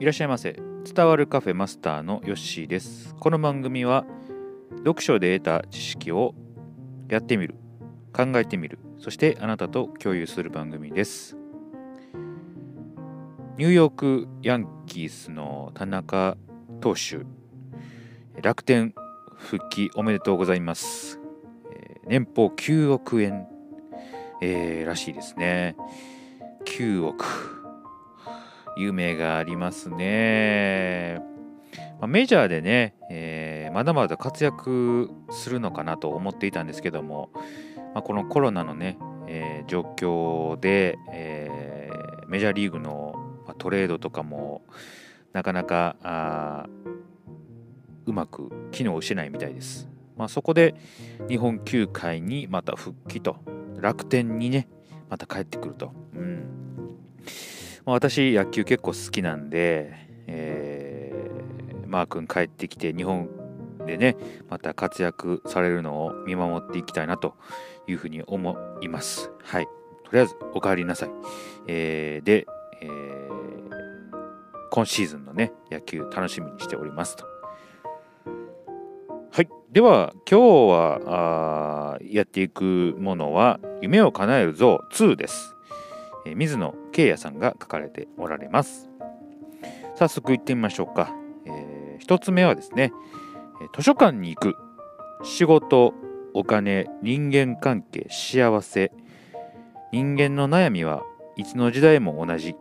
[0.00, 0.52] いらっしゃいませ。
[0.84, 3.16] 伝わるカフェマスターのヨッシーです。
[3.18, 4.06] この番組は
[4.84, 6.36] 読書で得た知識を
[7.08, 7.56] やってみる
[8.12, 11.36] 考えてみるそしてあなたと共有する番組です。
[13.56, 16.36] ニューヨークヤンキースの田中
[16.80, 17.26] 投手
[18.40, 18.94] 楽天
[19.36, 21.18] 復帰おめでとうございます、
[22.06, 23.48] 年俸9億円、
[24.40, 25.74] えーらしいですね。
[26.66, 27.57] 9億。
[28.78, 31.20] 夢がありますね、
[32.00, 37.30] まあメジャーでね、えーまだまだ活躍するのかなと思っていたんですけども、
[37.94, 43.14] まあ、このコロナのね、えー状況で、えーメジャーリーグの
[43.58, 44.62] トレードとかも
[45.32, 46.66] なかなかあ
[48.06, 49.88] うまく機能しないみたいです。
[50.16, 50.74] まあ、そこで
[51.28, 53.36] 日本球界にまた復帰と
[53.80, 54.68] 楽天にね
[55.08, 55.92] また帰ってくると。
[56.14, 56.44] うん
[57.88, 59.94] まあ、私野球結構好きなんで、
[60.26, 63.30] えーマー君帰ってきて日本
[63.86, 64.14] でね
[64.50, 67.34] また活躍されるのを見守っていきたいなと
[67.86, 69.30] いうふうに思います。
[69.42, 69.64] はい。
[70.04, 71.10] とりあえずお帰りなさい。
[71.66, 72.46] えーで、
[72.82, 73.28] えー
[74.70, 77.24] 今シーズンのね野球楽しみにしておりますと。
[79.30, 79.48] はい。
[79.72, 85.54] では、今日はやっていくものは、夢を叶える像2です。
[86.30, 88.88] え水野圭也さんが書かれておられます。
[89.96, 91.14] 早速行ってみましょうか。
[91.46, 92.92] えー一つ目はですね、
[93.76, 94.56] 図書館に行く。
[95.24, 95.94] 仕事、
[96.32, 98.92] お金、人間関係、幸せ。
[99.92, 101.02] 人間の悩みは
[101.36, 102.54] いつの時代も同じ。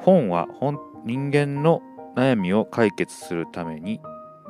[0.00, 1.82] 本は本人間の
[2.16, 4.00] 悩みを解決するために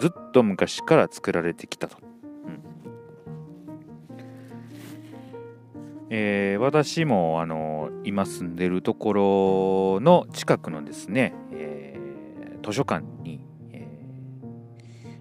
[0.01, 2.12] ずっと昔から作られてきたと。
[6.15, 12.13] えー私もあの今住んでるところの近くのですね、えー
[12.63, 13.89] 図書館に、え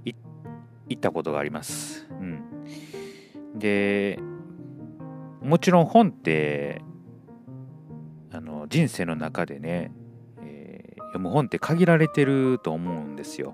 [0.05, 0.15] ー
[0.89, 2.09] 行ったことがあります。
[2.09, 4.19] うん、で
[5.41, 6.81] もちろん本って
[8.33, 9.93] あの人生の中でね、
[10.43, 13.53] えー読む本って限られてると思うんですよ。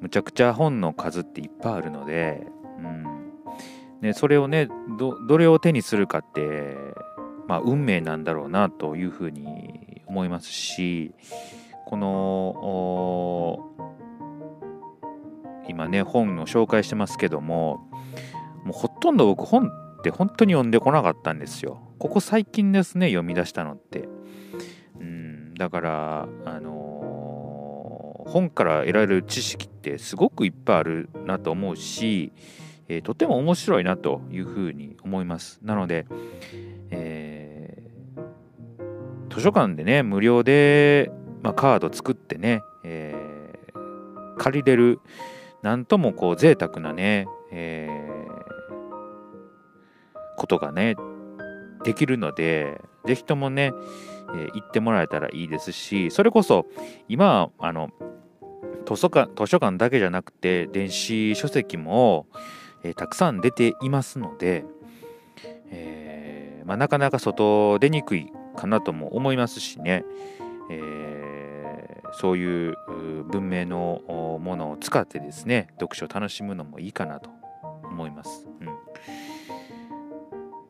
[0.00, 2.46] むちゃくちゃ本の数っていっぱいあるので、
[2.78, 3.05] うん
[4.00, 4.68] ね、それをね
[4.98, 6.76] どどれを手にするかって、
[7.48, 11.12] まあ、運命なんだろうなというふうに思いますし
[11.86, 13.58] この
[15.68, 17.88] 今ね本を紹介してますけども
[18.64, 21.80] もうほとんど僕本って本当に読んでこなかったんですよ。
[21.98, 24.08] ここ最近ですね読み出したのって。
[25.00, 26.86] うんだからあのー
[28.26, 32.32] 本から得られる知識ってすごくいっぱいあるなと思うし、
[32.88, 35.60] えーとても面白いなというふうに思います。
[35.62, 36.06] なので、
[36.90, 37.86] えー
[39.28, 41.10] 図書館でね無料で、
[41.42, 43.26] まあ、カード作ってね、えー
[44.38, 45.00] 借りれる
[45.62, 47.88] なんともこう贅沢なね、え
[50.36, 50.94] ことがね
[51.84, 53.72] できるのでぜひともね、
[54.34, 56.66] え行ってもらえたらいいですしそれこそ
[57.08, 57.90] 今あの
[58.86, 62.26] 図書館図書館だけじゃなくて電子書籍も、
[62.86, 64.64] えーたくさん出ていますので、
[65.70, 70.04] えーまあ、なかなか外出にくいかなとも思いますしね、
[70.70, 71.06] えー
[72.18, 72.76] そういう
[73.24, 74.00] 文明の
[74.40, 77.28] ものを使ってですね読書を楽しむのもいいかなと
[77.82, 78.46] 思います。
[78.60, 78.68] うん。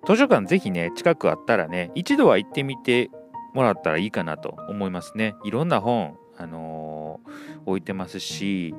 [0.06, 3.10] 図書館ぜひね近くあったらね一度は行ってみて
[3.54, 5.36] もらったらいいかなと思いますね。
[5.44, 7.30] いろんな本、あのー
[7.66, 8.74] 置いてますし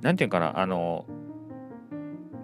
[0.00, 1.04] なんていうかなあの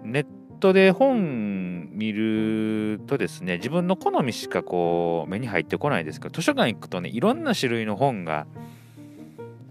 [0.02, 0.26] ネッ
[0.60, 8.46] トで本見るとですね自分の好みしかこう目に入ってこないですけど図書館行くとねいろんな種類の本が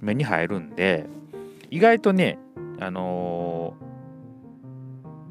[0.01, 1.05] 目に入るんで
[1.69, 2.37] 意外とね
[2.79, 3.91] あのー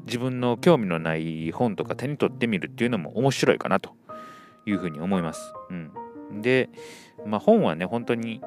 [0.05, 3.95] 自分の興味のない本とか手に取ってみるっていうのも面白いかなと
[4.65, 5.53] いうふうに思います。
[5.69, 6.69] うん、で、
[7.25, 8.41] まあ、本はね本当に、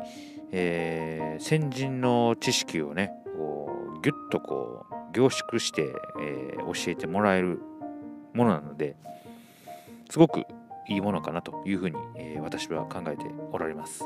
[0.52, 7.60] えー先人の知識をねこうギュッとこう凝縮して、えー教えてもらえる
[8.32, 8.96] ものなので
[10.10, 10.40] すごく
[10.88, 14.04] いいものかなというふうに、えー私は考えておられます。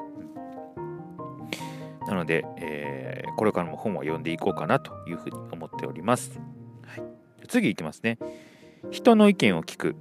[0.76, 0.88] うん
[2.06, 6.40] なので、えーこれからも本を読んでいこうかなというふうに思っております。
[6.84, 7.02] はい、
[7.46, 8.19] 次いきますね。
[8.90, 9.96] 人の意見を聞く。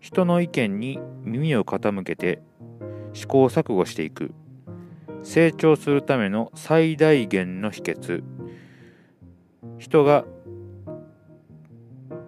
[0.00, 2.40] 人の意見に耳を傾けて
[3.12, 4.32] 試行錯誤していく。
[5.22, 8.22] 成長するための最大限の秘訣。
[9.80, 10.24] 人が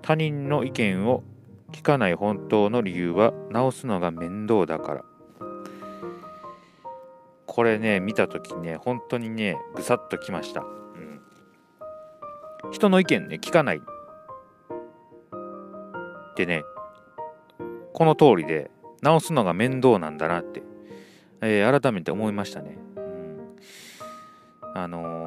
[0.01, 1.23] 他人の意見を
[1.71, 5.05] 聞かない本当の理由は直すのが面倒だから。
[7.47, 11.21] これね見た時ね本当にねぐさっときました、うん、
[12.73, 13.77] 人の意見ね聞かない。
[13.77, 13.81] っ
[16.35, 16.63] てね
[17.93, 18.71] この通りで
[19.03, 20.63] 直すのが面倒なんだなって、
[21.43, 23.57] えー、改めて思いましたね、うん、
[24.75, 25.22] あのー、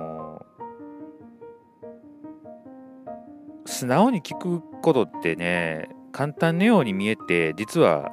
[3.76, 8.10] 素直に聞くことってね簡単のように見えて実は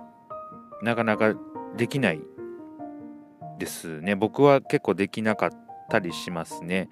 [0.82, 1.36] なかなか
[1.76, 2.20] できない
[3.60, 4.16] ですね。
[4.16, 5.50] 僕は結構できなかっ
[5.88, 6.88] たりしますね。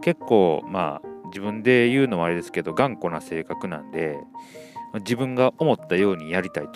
[0.00, 4.16] 結構まあ自分で言うのもあれですけど頑固な性格なんで
[5.00, 6.68] 自分が思ったようにやりたい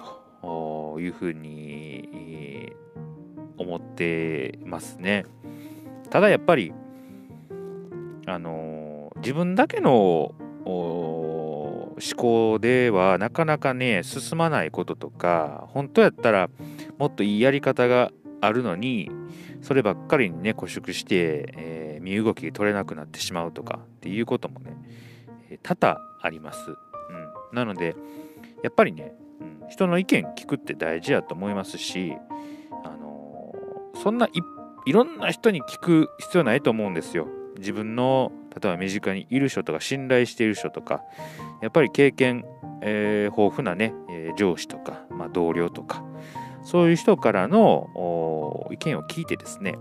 [0.43, 2.75] というふうに
[3.57, 5.25] 思ってますね。
[6.11, 6.75] ただやっぱり
[8.27, 10.35] あの自分だけの
[12.03, 16.51] 思考ではなかなかね進まないこととか本当やったら
[16.99, 18.11] もっといいやり方が
[18.41, 19.11] あるのに
[19.61, 24.77] そればっかりにね固縮して、えー、身動き取れなくなってしまうとかっていうこともね、
[25.63, 26.77] 多々あります、うん、
[27.53, 27.95] なので
[28.65, 29.15] やっぱりね、
[29.63, 32.17] うん、人の意見聞くって大事だと思いますし、
[32.85, 34.31] あのー、そんない
[34.87, 37.29] いろんな人に聞く必要ないと思うんですよ。
[37.59, 41.03] 自分の例えば身近にいる人とか信頼している人とか
[41.63, 42.45] やっぱり経験、
[42.83, 46.05] えー、豊富なね、えー、上司とか、まあ、同僚とか
[46.65, 49.75] そういう人からの意見を聞いてですね、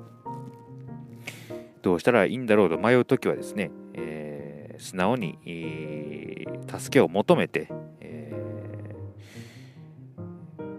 [1.82, 7.68] どうしたらいいんだろうと迷うときはですね、えー、素直に、えー、助けを求めて、
[8.00, 8.34] え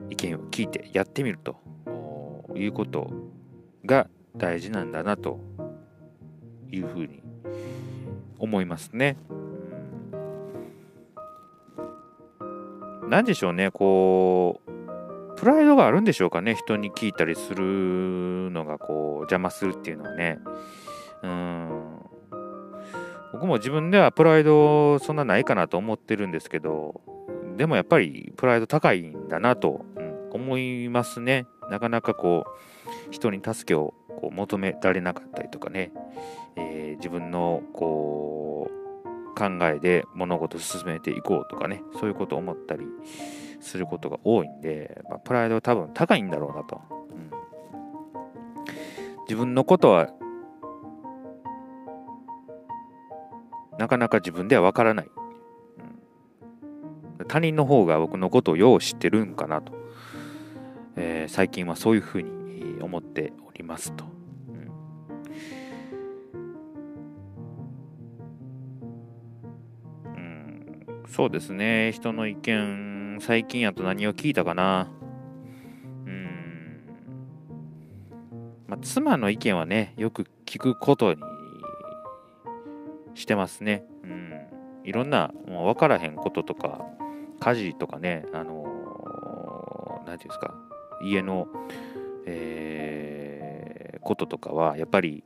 [0.09, 1.57] ー、意見を聞いてやってみると
[2.57, 3.11] いうこと
[3.85, 5.39] が大事なんだなと
[6.71, 7.23] いうふうに
[8.43, 9.17] 思いますね。
[13.09, 14.73] 何でしょうね、こう、
[15.37, 20.39] プライドがあるんでしょうかね人に聞いたりするのがこう邪魔するっていうのはね。
[21.23, 21.99] うん。
[23.33, 27.01] 僕も自分ではプライドそんなないかなと思ってるんですけど
[27.57, 31.47] でもやっぱりプライド高いんだなと、うん、思いますね。
[31.71, 32.51] なかなかこう
[33.11, 35.91] 人に助けをこう求められなかったりとかね、
[36.55, 41.83] えー、自分のこう考えで物事を進めていこうとかね。
[41.99, 42.87] そういうことを思ったり
[43.61, 47.31] することが多いんで、まあ、プライドは多分高いんだろうなと、うん、
[49.23, 50.11] 自分のことは
[53.79, 55.09] なかなか自分ではわからない、
[57.19, 59.73] うん、他人の方が僕のことをよう知ってるんかなと、
[60.97, 62.42] えー、最近はそういうふうに
[62.81, 64.05] 思っておりますと。
[70.07, 72.93] うんそうですね人の意見
[73.23, 74.89] 最近やと何を聞いたかな。
[76.07, 76.83] うん。
[78.67, 81.23] まあ、妻の意見はね、よく聞くことに
[83.15, 83.85] してますね。
[84.03, 84.41] うん。
[84.83, 86.85] いろんな、もう分からへんこととか、
[87.39, 90.55] 家事とかね、あのー、なんていうんですか、
[91.01, 91.47] 家の、
[92.27, 95.25] えー、こととかは、やっぱり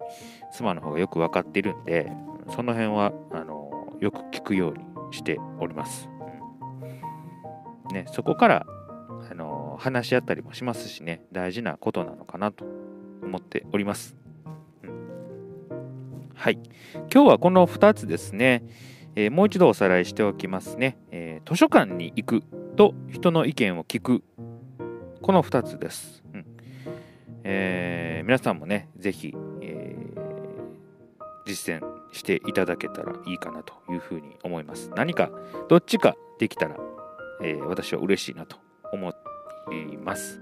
[0.53, 2.11] 妻の方がよく分かっているんで、
[2.55, 6.09] その辺は、あの、よく聞くようにしております。
[7.93, 8.67] ね、そこから
[9.31, 12.65] あの話し合ったりもしますしね大事なことなのかなと
[13.23, 14.17] 思っております。
[16.35, 16.59] はい
[17.13, 18.63] 今日はこの2つですね、
[19.15, 22.43] えー、もう一度おさらいしておきますね、えー、図書館に行く
[22.77, 24.23] と人の意見を聞く
[25.23, 26.26] この2つです。
[27.49, 29.97] えー、皆さんもね是非、え
[31.47, 31.81] 実践
[32.13, 34.91] していただけたらいいかなというふうに思います。
[34.97, 35.31] 何か
[35.69, 36.77] どっちかできたら
[37.41, 38.57] えー、私は嬉しいなと
[38.93, 39.11] 思
[39.91, 40.41] います。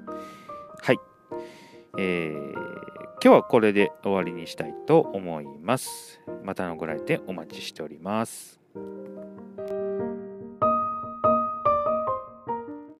[0.80, 0.98] はい。
[1.98, 6.20] えー、今日はこれで終わりにしたいと思います。
[6.42, 8.63] またのご来店お待ちしております。